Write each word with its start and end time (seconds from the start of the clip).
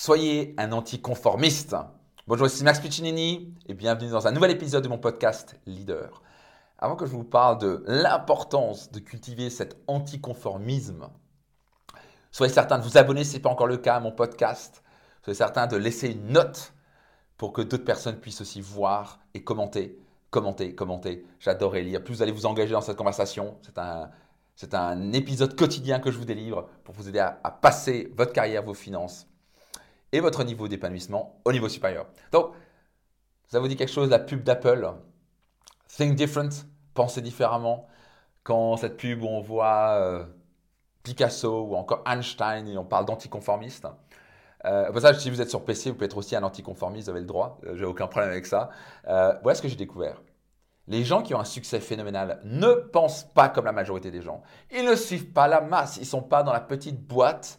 Soyez 0.00 0.54
un 0.58 0.70
anticonformiste. 0.70 1.74
Bonjour, 2.28 2.46
ici 2.46 2.62
Max 2.62 2.78
Piccinini 2.78 3.52
et 3.66 3.74
bienvenue 3.74 4.08
dans 4.08 4.28
un 4.28 4.30
nouvel 4.30 4.52
épisode 4.52 4.84
de 4.84 4.88
mon 4.88 4.96
podcast 4.96 5.58
Leader. 5.66 6.22
Avant 6.78 6.94
que 6.94 7.04
je 7.04 7.10
vous 7.10 7.24
parle 7.24 7.58
de 7.58 7.82
l'importance 7.84 8.92
de 8.92 9.00
cultiver 9.00 9.50
cet 9.50 9.76
anticonformisme, 9.88 11.08
soyez 12.30 12.52
certain 12.52 12.78
de 12.78 12.84
vous 12.84 12.96
abonner 12.96 13.24
si 13.24 13.30
ce 13.30 13.36
n'est 13.36 13.42
pas 13.42 13.50
encore 13.50 13.66
le 13.66 13.76
cas 13.76 13.96
à 13.96 14.00
mon 14.00 14.12
podcast. 14.12 14.84
Soyez 15.24 15.36
certain 15.36 15.66
de 15.66 15.76
laisser 15.76 16.12
une 16.12 16.28
note 16.28 16.74
pour 17.36 17.52
que 17.52 17.62
d'autres 17.62 17.84
personnes 17.84 18.20
puissent 18.20 18.42
aussi 18.42 18.60
voir 18.60 19.18
et 19.34 19.42
commenter. 19.42 19.98
Commenter, 20.30 20.76
commenter. 20.76 21.26
J'adore 21.40 21.74
lire. 21.74 22.04
Plus 22.04 22.14
vous 22.14 22.22
allez 22.22 22.30
vous 22.30 22.46
engager 22.46 22.70
dans 22.70 22.82
cette 22.82 22.96
conversation, 22.96 23.58
c'est 23.62 23.78
un, 23.78 24.10
c'est 24.54 24.74
un 24.74 25.12
épisode 25.12 25.58
quotidien 25.58 25.98
que 25.98 26.12
je 26.12 26.18
vous 26.18 26.24
délivre 26.24 26.68
pour 26.84 26.94
vous 26.94 27.08
aider 27.08 27.18
à 27.18 27.50
passer 27.50 28.12
votre 28.16 28.32
carrière, 28.32 28.62
vos 28.62 28.74
finances 28.74 29.26
et 30.12 30.20
votre 30.20 30.44
niveau 30.44 30.68
d'épanouissement 30.68 31.40
au 31.44 31.52
niveau 31.52 31.68
supérieur. 31.68 32.06
Donc, 32.32 32.52
ça 33.46 33.60
vous 33.60 33.68
dit 33.68 33.76
quelque 33.76 33.92
chose, 33.92 34.10
la 34.10 34.18
pub 34.18 34.42
d'Apple? 34.42 34.92
Think 35.96 36.16
different, 36.16 36.66
pensez 36.94 37.22
différemment. 37.22 37.86
Quand 38.42 38.76
cette 38.76 38.96
pub 38.96 39.22
où 39.22 39.26
on 39.26 39.40
voit 39.40 39.98
euh, 40.00 40.24
Picasso 41.02 41.62
ou 41.62 41.74
encore 41.74 42.02
Einstein 42.06 42.68
et 42.68 42.76
on 42.76 42.84
parle 42.84 43.06
d'anticonformiste. 43.06 43.86
Euh, 44.64 44.90
pour 44.90 45.00
ça, 45.00 45.14
si 45.14 45.30
vous 45.30 45.40
êtes 45.40 45.50
sur 45.50 45.64
PC, 45.64 45.90
vous 45.90 45.96
pouvez 45.96 46.06
être 46.06 46.16
aussi 46.16 46.36
un 46.36 46.42
anticonformiste, 46.42 47.06
vous 47.06 47.10
avez 47.10 47.20
le 47.20 47.26
droit, 47.26 47.58
euh, 47.64 47.76
j'ai 47.76 47.84
aucun 47.84 48.06
problème 48.06 48.30
avec 48.30 48.46
ça. 48.46 48.70
Euh, 49.06 49.32
voilà 49.42 49.54
ce 49.54 49.62
que 49.62 49.68
j'ai 49.68 49.76
découvert? 49.76 50.20
Les 50.88 51.04
gens 51.04 51.22
qui 51.22 51.34
ont 51.34 51.40
un 51.40 51.44
succès 51.44 51.80
phénoménal 51.80 52.40
ne 52.44 52.72
pensent 52.72 53.24
pas 53.24 53.48
comme 53.48 53.66
la 53.66 53.72
majorité 53.72 54.10
des 54.10 54.22
gens. 54.22 54.42
Ils 54.70 54.84
ne 54.84 54.94
suivent 54.94 55.32
pas 55.32 55.46
la 55.46 55.60
masse, 55.60 55.96
ils 55.98 56.00
ne 56.00 56.06
sont 56.06 56.22
pas 56.22 56.42
dans 56.42 56.52
la 56.52 56.60
petite 56.60 57.00
boîte 57.06 57.58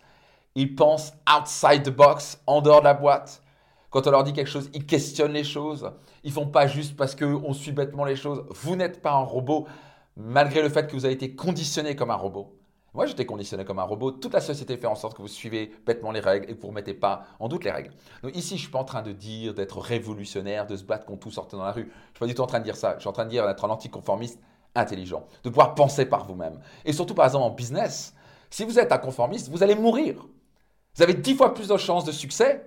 ils 0.55 0.75
pensent 0.75 1.13
outside 1.29 1.83
the 1.83 1.95
box, 1.95 2.41
en 2.47 2.61
dehors 2.61 2.79
de 2.79 2.85
la 2.85 2.93
boîte. 2.93 3.41
Quand 3.89 4.05
on 4.05 4.11
leur 4.11 4.23
dit 4.23 4.33
quelque 4.33 4.49
chose, 4.49 4.69
ils 4.73 4.85
questionnent 4.85 5.33
les 5.33 5.43
choses. 5.43 5.91
Ils 6.23 6.31
font 6.31 6.47
pas 6.47 6.67
juste 6.67 6.95
parce 6.95 7.15
qu'on 7.15 7.53
suit 7.53 7.71
bêtement 7.71 8.05
les 8.05 8.15
choses. 8.15 8.45
Vous 8.49 8.75
n'êtes 8.75 9.01
pas 9.01 9.13
un 9.13 9.23
robot, 9.23 9.67
malgré 10.15 10.61
le 10.61 10.69
fait 10.69 10.87
que 10.87 10.93
vous 10.93 11.05
avez 11.05 11.13
été 11.13 11.35
conditionné 11.35 11.95
comme 11.95 12.11
un 12.11 12.15
robot. 12.15 12.55
Moi, 12.93 13.05
j'étais 13.05 13.25
conditionné 13.25 13.65
comme 13.65 13.79
un 13.79 13.83
robot. 13.83 14.11
Toute 14.11 14.33
la 14.33 14.41
société 14.41 14.75
fait 14.77 14.87
en 14.87 14.95
sorte 14.95 15.15
que 15.15 15.21
vous 15.21 15.27
suivez 15.27 15.71
bêtement 15.85 16.11
les 16.11 16.19
règles 16.19 16.49
et 16.49 16.55
que 16.55 16.61
vous 16.61 16.67
ne 16.67 16.71
remettez 16.71 16.95
pas 16.95 17.23
en 17.39 17.47
doute 17.47 17.63
les 17.63 17.71
règles. 17.71 17.91
Donc 18.23 18.35
ici, 18.35 18.49
je 18.49 18.53
ne 18.55 18.59
suis 18.59 18.71
pas 18.71 18.79
en 18.79 18.83
train 18.83 19.03
de 19.03 19.11
dire 19.11 19.53
d'être 19.53 19.79
révolutionnaire, 19.79 20.65
de 20.65 20.75
se 20.75 20.83
battre 20.83 21.05
contre 21.05 21.21
tout 21.21 21.31
sortir 21.31 21.59
dans 21.59 21.65
la 21.65 21.71
rue. 21.71 21.83
Je 21.83 21.87
ne 21.87 21.91
suis 21.91 22.19
pas 22.19 22.25
du 22.25 22.33
tout 22.33 22.41
en 22.41 22.47
train 22.47 22.59
de 22.59 22.63
dire 22.63 22.75
ça. 22.75 22.95
Je 22.95 23.01
suis 23.01 23.09
en 23.09 23.13
train 23.13 23.25
de 23.25 23.29
dire 23.29 23.45
d'être 23.45 23.63
un 23.63 23.69
anticonformiste 23.69 24.39
intelligent, 24.75 25.25
de 25.43 25.49
pouvoir 25.49 25.75
penser 25.75 26.05
par 26.05 26.25
vous-même. 26.25 26.59
Et 26.83 26.93
surtout, 26.93 27.13
par 27.13 27.25
exemple, 27.25 27.45
en 27.45 27.51
business, 27.51 28.13
si 28.49 28.65
vous 28.65 28.79
êtes 28.79 28.91
un 28.91 28.97
conformiste, 28.97 29.49
vous 29.49 29.63
allez 29.63 29.75
mourir. 29.75 30.25
Vous 30.95 31.03
avez 31.03 31.13
dix 31.13 31.35
fois 31.35 31.53
plus 31.53 31.67
de 31.67 31.77
chances 31.77 32.05
de 32.05 32.11
succès 32.11 32.65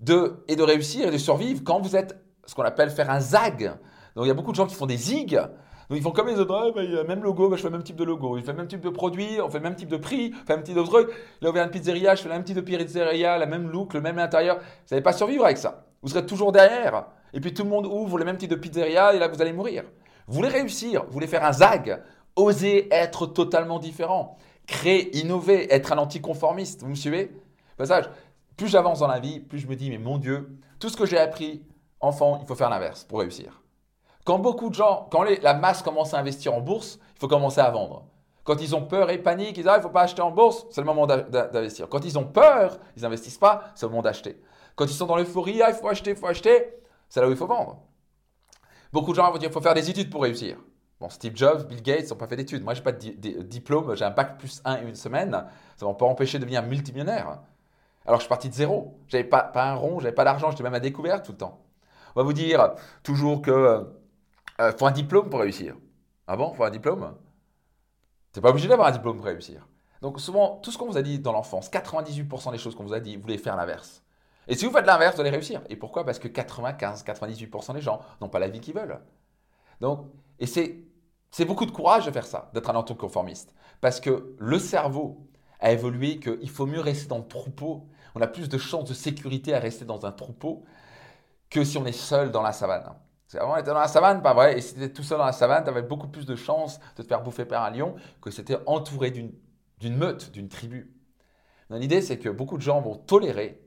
de, 0.00 0.44
et 0.48 0.56
de 0.56 0.62
réussir 0.62 1.08
et 1.08 1.10
de 1.10 1.18
survivre 1.18 1.62
quand 1.64 1.80
vous 1.80 1.96
êtes 1.96 2.16
ce 2.46 2.54
qu'on 2.54 2.62
appelle 2.62 2.90
faire 2.90 3.10
un 3.10 3.20
zag. 3.20 3.72
Donc 4.16 4.24
il 4.24 4.28
y 4.28 4.30
a 4.30 4.34
beaucoup 4.34 4.50
de 4.50 4.56
gens 4.56 4.66
qui 4.66 4.74
font 4.74 4.86
des 4.86 4.96
zigs. 4.96 5.40
Donc 5.88 5.98
ils 5.98 6.02
font 6.02 6.10
comme 6.10 6.28
les 6.28 6.38
autres, 6.38 6.54
ah, 6.54 6.70
bah, 6.74 6.82
il 6.84 6.92
y 6.92 6.98
a 6.98 7.04
même 7.04 7.22
logo, 7.22 7.48
bah, 7.48 7.56
je 7.56 7.62
fais 7.62 7.68
le 7.68 7.72
même 7.72 7.82
type 7.82 7.96
de 7.96 8.04
logo, 8.04 8.38
il 8.38 8.44
fait 8.44 8.52
le 8.52 8.58
même 8.58 8.66
type 8.66 8.80
de 8.80 8.88
produit, 8.88 9.40
on 9.42 9.50
fait 9.50 9.58
le 9.58 9.64
même 9.64 9.74
type 9.74 9.88
de 9.88 9.96
prix, 9.96 10.32
on 10.34 10.46
fait 10.46 10.52
le 10.52 10.56
même 10.56 10.64
type 10.64 10.76
de 10.76 10.82
truc. 10.82 11.08
Là, 11.40 11.50
on 11.50 11.52
vient 11.52 11.64
une 11.64 11.70
pizzeria, 11.70 12.14
je 12.14 12.22
fais 12.22 12.28
le 12.28 12.34
même 12.34 12.44
type 12.44 12.56
de 12.56 12.60
pizzeria, 12.62 13.36
la 13.36 13.46
même 13.46 13.70
look, 13.70 13.94
le 13.94 14.00
même 14.00 14.18
intérieur. 14.18 14.58
Vous 14.58 14.64
n'allez 14.90 15.02
pas 15.02 15.12
survivre 15.12 15.44
avec 15.44 15.58
ça. 15.58 15.84
Vous 16.02 16.08
serez 16.08 16.24
toujours 16.24 16.52
derrière. 16.52 17.06
Et 17.34 17.40
puis 17.40 17.52
tout 17.52 17.62
le 17.62 17.68
monde 17.68 17.86
ouvre 17.86 18.18
le 18.18 18.24
même 18.24 18.36
type 18.36 18.50
de 18.50 18.56
pizzeria 18.56 19.14
et 19.14 19.18
là, 19.18 19.28
vous 19.28 19.40
allez 19.42 19.52
mourir. 19.52 19.84
Vous 20.26 20.34
voulez 20.34 20.48
réussir, 20.48 21.04
vous 21.04 21.12
voulez 21.12 21.26
faire 21.26 21.44
un 21.44 21.52
zag, 21.52 22.02
osez 22.36 22.88
être 22.90 23.26
totalement 23.26 23.78
différent 23.78 24.38
créer, 24.66 25.16
innover, 25.18 25.72
être 25.72 25.92
un 25.92 25.98
anticonformiste. 25.98 26.82
Vous 26.82 26.88
me 26.88 26.94
suivez? 26.94 27.32
Passage, 27.76 28.08
plus 28.56 28.68
j'avance 28.68 29.00
dans 29.00 29.08
la 29.08 29.20
vie, 29.20 29.40
plus 29.40 29.58
je 29.58 29.66
me 29.66 29.76
dis, 29.76 29.90
mais 29.90 29.98
mon 29.98 30.18
Dieu, 30.18 30.58
tout 30.78 30.88
ce 30.88 30.96
que 30.96 31.06
j'ai 31.06 31.18
appris, 31.18 31.62
enfant, 32.00 32.38
il 32.40 32.46
faut 32.46 32.54
faire 32.54 32.70
l'inverse 32.70 33.04
pour 33.04 33.20
réussir. 33.20 33.62
Quand 34.24 34.38
beaucoup 34.38 34.70
de 34.70 34.74
gens, 34.74 35.08
quand 35.10 35.24
la 35.24 35.54
masse 35.54 35.82
commence 35.82 36.14
à 36.14 36.18
investir 36.18 36.54
en 36.54 36.60
bourse, 36.60 36.98
il 37.16 37.18
faut 37.18 37.28
commencer 37.28 37.60
à 37.60 37.70
vendre. 37.70 38.06
Quand 38.44 38.60
ils 38.60 38.74
ont 38.74 38.82
peur 38.82 39.10
et 39.10 39.18
panique, 39.18 39.50
ils 39.50 39.62
disent, 39.62 39.68
ah, 39.68 39.74
il 39.74 39.78
ne 39.78 39.82
faut 39.82 39.88
pas 39.88 40.02
acheter 40.02 40.22
en 40.22 40.30
bourse, 40.30 40.66
c'est 40.70 40.80
le 40.80 40.86
moment 40.86 41.06
d'investir. 41.06 41.88
Quand 41.88 42.04
ils 42.04 42.18
ont 42.18 42.24
peur, 42.24 42.78
ils 42.96 43.02
n'investissent 43.02 43.38
pas, 43.38 43.64
c'est 43.74 43.86
le 43.86 43.90
moment 43.90 44.02
d'acheter. 44.02 44.40
Quand 44.74 44.84
ils 44.84 44.94
sont 44.94 45.06
dans 45.06 45.16
l'euphorie, 45.16 45.62
ah, 45.62 45.70
il 45.70 45.74
faut 45.74 45.88
acheter, 45.88 46.10
il 46.10 46.16
faut 46.16 46.26
acheter, 46.26 46.74
c'est 47.08 47.20
là 47.20 47.28
où 47.28 47.30
il 47.30 47.36
faut 47.36 47.46
vendre. 47.46 47.82
Beaucoup 48.92 49.12
de 49.12 49.16
gens 49.16 49.30
vont 49.30 49.38
dire, 49.38 49.48
il 49.48 49.52
faut 49.52 49.60
faire 49.60 49.74
des 49.74 49.88
études 49.88 50.10
pour 50.10 50.22
réussir. 50.22 50.56
Steve 51.10 51.36
Jobs, 51.36 51.66
Bill 51.66 51.82
Gates 51.82 52.10
n'ont 52.10 52.16
pas 52.16 52.26
fait 52.26 52.36
d'études. 52.36 52.62
Moi, 52.62 52.74
je 52.74 52.80
n'ai 52.80 52.84
pas 52.84 52.92
de 52.92 53.42
diplôme, 53.42 53.94
j'ai 53.96 54.04
un 54.04 54.10
bac 54.10 54.38
plus 54.38 54.60
1 54.64 54.82
et 54.82 54.82
une 54.82 54.94
semaine. 54.94 55.44
Ça 55.76 55.86
m'a 55.86 55.94
pas 55.94 56.06
empêché 56.06 56.38
de 56.38 56.42
devenir 56.42 56.62
multimillionnaire. 56.62 57.40
Alors, 58.06 58.18
je 58.18 58.24
suis 58.24 58.28
parti 58.28 58.48
de 58.48 58.54
zéro. 58.54 58.98
Je 59.08 59.16
n'avais 59.16 59.28
pas, 59.28 59.42
pas 59.42 59.70
un 59.70 59.74
rond, 59.74 59.98
je 59.98 60.04
n'avais 60.04 60.14
pas 60.14 60.24
d'argent, 60.24 60.50
j'étais 60.50 60.62
même 60.62 60.74
à 60.74 60.80
découvert 60.80 61.22
tout 61.22 61.32
le 61.32 61.38
temps. 61.38 61.60
On 62.14 62.20
va 62.20 62.24
vous 62.24 62.32
dire 62.32 62.74
toujours 63.02 63.42
qu'il 63.42 63.52
euh, 63.52 63.82
faut 64.78 64.86
un 64.86 64.90
diplôme 64.90 65.30
pour 65.30 65.40
réussir. 65.40 65.76
Ah 66.26 66.36
bon, 66.36 66.52
faut 66.52 66.64
un 66.64 66.70
diplôme? 66.70 67.14
Tu 68.32 68.38
n'es 68.38 68.42
pas 68.42 68.50
obligé 68.50 68.68
d'avoir 68.68 68.88
un 68.88 68.92
diplôme 68.92 69.16
pour 69.16 69.26
réussir. 69.26 69.66
Donc, 70.00 70.20
souvent, 70.20 70.56
tout 70.62 70.70
ce 70.70 70.78
qu'on 70.78 70.86
vous 70.86 70.96
a 70.96 71.02
dit 71.02 71.18
dans 71.18 71.32
l'enfance, 71.32 71.70
98% 71.70 72.50
des 72.50 72.58
choses 72.58 72.74
qu'on 72.74 72.84
vous 72.84 72.94
a 72.94 73.00
dit, 73.00 73.16
vous 73.16 73.22
voulez 73.22 73.38
faire 73.38 73.56
l'inverse. 73.56 74.02
Et 74.48 74.56
si 74.56 74.66
vous 74.66 74.72
faites 74.72 74.86
l'inverse, 74.86 75.14
vous 75.14 75.20
allez 75.20 75.30
réussir. 75.30 75.62
Et 75.68 75.76
pourquoi? 75.76 76.04
Parce 76.04 76.18
que 76.18 76.28
95-98% 76.28 77.74
des 77.74 77.80
gens 77.80 78.00
n'ont 78.20 78.28
pas 78.28 78.40
la 78.40 78.48
vie 78.48 78.60
qu'ils 78.60 78.74
veulent. 78.74 78.98
Donc, 79.80 80.06
et 80.38 80.46
c'est 80.46 80.76
c'est 81.32 81.46
beaucoup 81.46 81.66
de 81.66 81.70
courage 81.70 82.06
de 82.06 82.10
faire 82.10 82.26
ça, 82.26 82.50
d'être 82.54 82.70
un 82.70 82.76
anticonformiste. 82.76 83.54
Parce 83.80 84.00
que 84.00 84.36
le 84.38 84.58
cerveau 84.58 85.26
a 85.60 85.72
évolué 85.72 86.20
qu'il 86.20 86.50
faut 86.50 86.66
mieux 86.66 86.80
rester 86.80 87.08
dans 87.08 87.18
le 87.18 87.26
troupeau. 87.26 87.88
On 88.14 88.20
a 88.20 88.26
plus 88.26 88.48
de 88.48 88.58
chances 88.58 88.88
de 88.88 88.94
sécurité 88.94 89.54
à 89.54 89.58
rester 89.58 89.86
dans 89.86 90.04
un 90.04 90.12
troupeau 90.12 90.62
que 91.48 91.64
si 91.64 91.78
on 91.78 91.86
est 91.86 91.92
seul 91.92 92.30
dans 92.30 92.42
la 92.42 92.52
savane. 92.52 92.84
Avant, 93.34 93.54
on 93.54 93.56
était 93.56 93.70
dans 93.70 93.78
la 93.78 93.88
savane, 93.88 94.20
pas 94.20 94.34
vrai. 94.34 94.58
Et 94.58 94.60
si 94.60 94.74
tu 94.74 94.82
étais 94.82 94.92
tout 94.92 95.02
seul 95.02 95.16
dans 95.16 95.24
la 95.24 95.32
savane, 95.32 95.64
tu 95.64 95.70
avais 95.70 95.82
beaucoup 95.82 96.08
plus 96.08 96.26
de 96.26 96.36
chances 96.36 96.78
de 96.96 97.02
te 97.02 97.08
faire 97.08 97.22
bouffer 97.22 97.46
par 97.46 97.64
un 97.64 97.70
lion 97.70 97.94
que 98.20 98.30
si 98.30 98.44
tu 98.44 98.54
entouré 98.66 99.10
d'une 99.10 99.96
meute, 99.96 100.32
d'une 100.32 100.50
tribu. 100.50 100.94
L'idée, 101.70 102.02
c'est 102.02 102.18
que 102.18 102.28
beaucoup 102.28 102.58
de 102.58 102.62
gens 102.62 102.82
vont 102.82 102.96
tolérer 102.96 103.62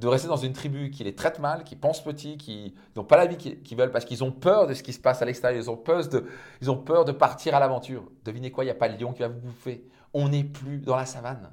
de 0.00 0.08
rester 0.08 0.28
dans 0.28 0.36
une 0.36 0.54
tribu 0.54 0.90
qui 0.90 1.04
les 1.04 1.14
traite 1.14 1.38
mal, 1.38 1.62
qui 1.62 1.76
pense 1.76 2.02
petit, 2.02 2.38
qui 2.38 2.74
n'ont 2.96 3.04
pas 3.04 3.18
la 3.18 3.26
vie 3.26 3.36
qu'ils 3.36 3.76
veulent 3.76 3.90
parce 3.90 4.06
qu'ils 4.06 4.24
ont 4.24 4.32
peur 4.32 4.66
de 4.66 4.72
ce 4.72 4.82
qui 4.82 4.94
se 4.94 4.98
passe 4.98 5.20
à 5.20 5.26
l'extérieur, 5.26 5.62
ils 5.62 5.70
ont 5.70 5.76
peur 5.76 6.08
de, 6.08 6.26
ils 6.62 6.70
ont 6.70 6.78
peur 6.78 7.04
de 7.04 7.12
partir 7.12 7.54
à 7.54 7.60
l'aventure. 7.60 8.10
Devinez 8.24 8.50
quoi, 8.50 8.64
il 8.64 8.68
n'y 8.68 8.72
a 8.72 8.76
pas 8.76 8.88
le 8.88 8.96
lion 8.96 9.12
qui 9.12 9.20
va 9.20 9.28
vous 9.28 9.38
bouffer. 9.38 9.86
On 10.14 10.30
n'est 10.30 10.44
plus 10.44 10.78
dans 10.78 10.96
la 10.96 11.04
savane. 11.04 11.52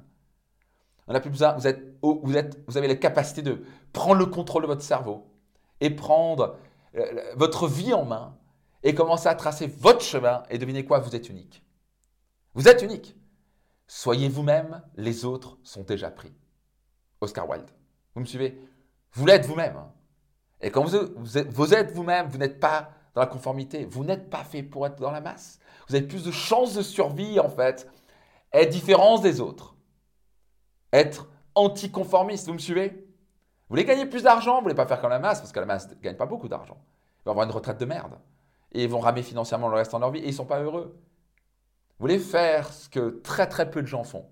On 1.06 1.12
n'a 1.12 1.20
plus 1.20 1.30
besoin, 1.30 1.52
vous, 1.52 1.66
êtes, 1.66 1.82
vous, 2.02 2.36
êtes, 2.36 2.58
vous 2.66 2.78
avez 2.78 2.88
la 2.88 2.96
capacité 2.96 3.42
de 3.42 3.62
prendre 3.92 4.18
le 4.18 4.26
contrôle 4.26 4.62
de 4.62 4.66
votre 4.66 4.82
cerveau 4.82 5.30
et 5.80 5.90
prendre 5.90 6.56
euh, 6.96 7.22
votre 7.36 7.68
vie 7.68 7.92
en 7.92 8.04
main 8.04 8.36
et 8.82 8.94
commencer 8.94 9.28
à 9.28 9.34
tracer 9.34 9.66
votre 9.66 10.00
chemin 10.00 10.42
et 10.48 10.56
devinez 10.56 10.86
quoi, 10.86 11.00
vous 11.00 11.14
êtes 11.14 11.28
unique. 11.28 11.62
Vous 12.54 12.66
êtes 12.66 12.82
unique. 12.82 13.14
Soyez 13.86 14.28
vous-même, 14.28 14.82
les 14.96 15.26
autres 15.26 15.58
sont 15.62 15.82
déjà 15.82 16.10
pris. 16.10 16.32
Oscar 17.20 17.48
Wilde. 17.48 17.77
Vous 18.18 18.22
me 18.22 18.26
suivez? 18.26 18.60
Vous 19.12 19.26
l'êtes 19.26 19.46
vous-même. 19.46 19.76
Et 20.60 20.72
quand 20.72 20.82
vous, 20.82 20.96
êtes, 21.38 21.92
vous-même, 21.92 22.26
vous 22.26 22.38
n'êtes 22.38 22.58
pas 22.58 22.90
dans 23.14 23.20
la 23.20 23.28
conformité. 23.28 23.84
Vous 23.84 24.02
n'êtes 24.02 24.28
pas 24.28 24.42
fait 24.42 24.64
pour 24.64 24.84
être 24.88 25.00
dans 25.00 25.12
la 25.12 25.20
masse. 25.20 25.60
Vous 25.86 25.94
avez 25.94 26.04
plus 26.04 26.24
de 26.24 26.32
chances 26.32 26.74
de 26.74 26.82
survie, 26.82 27.38
en 27.38 27.48
fait. 27.48 27.88
Être 28.52 28.70
différent 28.70 29.20
des 29.20 29.40
autres. 29.40 29.76
Être 30.92 31.28
anticonformiste. 31.54 32.48
Vous 32.48 32.54
me 32.54 32.58
suivez? 32.58 32.88
Vous 32.88 33.74
voulez 33.74 33.84
gagner 33.84 34.04
plus 34.04 34.24
d'argent? 34.24 34.56
Vous 34.56 34.62
voulez 34.62 34.74
pas 34.74 34.86
faire 34.86 35.00
comme 35.00 35.10
la 35.10 35.20
masse, 35.20 35.38
parce 35.38 35.52
que 35.52 35.60
la 35.60 35.66
masse 35.66 35.88
ne 35.88 35.94
gagne 35.94 36.16
pas 36.16 36.26
beaucoup 36.26 36.48
d'argent. 36.48 36.78
Ils 37.20 37.26
vont 37.26 37.30
avoir 37.30 37.46
une 37.46 37.52
retraite 37.52 37.78
de 37.78 37.84
merde. 37.84 38.18
Et 38.72 38.82
ils 38.82 38.90
vont 38.90 38.98
ramer 38.98 39.22
financièrement 39.22 39.68
le 39.68 39.76
reste 39.76 39.94
de 39.94 39.98
leur 40.00 40.10
vie 40.10 40.18
et 40.18 40.24
ils 40.24 40.30
ne 40.30 40.32
sont 40.32 40.44
pas 40.44 40.60
heureux. 40.60 40.98
Vous 41.98 42.02
voulez 42.02 42.18
faire 42.18 42.72
ce 42.72 42.88
que 42.88 43.20
très 43.22 43.48
très 43.48 43.70
peu 43.70 43.80
de 43.80 43.86
gens 43.86 44.02
font. 44.02 44.26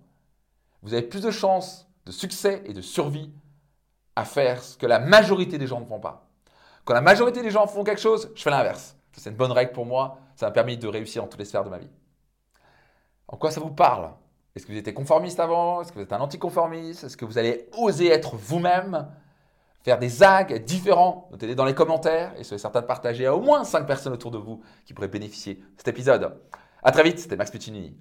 Vous 0.83 0.93
avez 0.93 1.03
plus 1.03 1.23
de 1.23 1.31
chances 1.31 1.89
de 2.05 2.11
succès 2.11 2.63
et 2.67 2.73
de 2.73 2.81
survie 2.81 3.33
à 4.17 4.25
faire 4.25 4.63
ce 4.63 4.77
que 4.77 4.87
la 4.87 4.99
majorité 4.99 5.59
des 5.59 5.67
gens 5.67 5.81
ne 5.81 5.85
font 5.85 6.01
pas. 6.01 6.27
Quand 6.85 6.95
la 6.95 7.01
majorité 7.01 7.43
des 7.43 7.51
gens 7.51 7.67
font 7.67 7.85
quelque 7.85 8.01
chose, 8.01 8.33
je 8.35 8.43
fais 8.43 8.51
l'inverse. 8.51 8.97
C'est 9.13 9.31
une 9.31 9.37
bonne 9.37 9.53
règle 9.53 9.73
pour 9.73 9.87
moi. 9.87 10.19
Ça 10.35 10.47
m'a 10.47 10.53
permis 10.53 10.77
de 10.77 10.89
réussir 10.89 11.23
dans 11.23 11.29
toutes 11.29 11.41
les 11.41 11.47
sphères 11.47 11.65
de 11.65 11.71
ma 11.71 11.79
vie. 11.79 11.91
En 13.29 13.37
quoi 13.37 13.51
ça 13.51 13.61
vous 13.61 13.71
parle? 13.71 14.11
Est-ce 14.55 14.67
que 14.67 14.73
vous 14.73 14.79
étiez 14.79 14.95
conformiste 14.95 15.41
avant? 15.41 15.83
Est-ce 15.83 15.91
que 15.91 15.99
vous 15.99 16.05
êtes 16.05 16.13
un 16.13 16.21
anticonformiste? 16.21 17.05
Est-ce 17.05 17.17
que 17.17 17.25
vous 17.25 17.39
allez 17.39 17.69
oser 17.77 18.09
être 18.09 18.37
vous-même? 18.37 19.09
Faire 19.83 19.99
des 19.99 20.09
zags 20.09 20.65
différents? 20.65 21.29
Notez-les 21.31 21.55
dans 21.55 21.65
les 21.65 21.75
commentaires 21.75 22.33
et 22.39 22.45
soyez 22.45 22.59
certain 22.59 22.81
de 22.81 22.87
partager 22.87 23.27
à 23.27 23.35
au 23.35 23.41
moins 23.41 23.65
5 23.65 23.87
personnes 23.87 24.13
autour 24.13 24.31
de 24.31 24.39
vous 24.39 24.63
qui 24.85 24.95
pourraient 24.95 25.09
bénéficier 25.09 25.55
de 25.55 25.63
cet 25.77 25.89
épisode. 25.89 26.41
A 26.83 26.93
très 26.93 27.03
vite, 27.03 27.19
c'était 27.19 27.37
Max 27.37 27.51
Puccinini. 27.51 27.97